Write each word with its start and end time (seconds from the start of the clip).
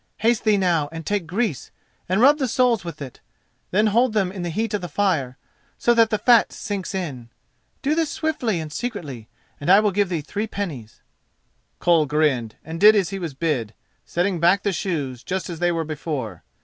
Haste 0.17 0.45
thee 0.45 0.57
now 0.57 0.89
and 0.91 1.05
take 1.05 1.27
grease, 1.27 1.69
and 2.09 2.21
rub 2.21 2.39
the 2.39 2.47
soles 2.47 2.83
with 2.83 3.03
it, 3.03 3.19
then 3.69 3.85
hold 3.85 4.13
them 4.13 4.31
in 4.31 4.41
the 4.41 4.49
heat 4.49 4.73
of 4.73 4.81
the 4.81 4.89
fire, 4.89 5.37
so 5.77 5.93
that 5.93 6.09
the 6.09 6.17
fat 6.17 6.51
sinks 6.51 6.95
in. 6.95 7.29
Do 7.83 7.93
this 7.93 8.09
swiftly 8.09 8.59
and 8.59 8.73
secretly, 8.73 9.29
and 9.59 9.69
I 9.69 9.79
will 9.79 9.91
give 9.91 10.09
thee 10.09 10.21
three 10.21 10.47
pennies." 10.47 11.03
Koll 11.77 12.07
grinned, 12.07 12.55
and 12.65 12.79
did 12.81 12.95
as 12.95 13.09
he 13.11 13.19
was 13.19 13.35
bid, 13.35 13.75
setting 14.03 14.39
back 14.39 14.63
the 14.63 14.73
shoes 14.73 15.21
just 15.23 15.51
as 15.51 15.59
they 15.59 15.71
were 15.71 15.85
before. 15.85 16.43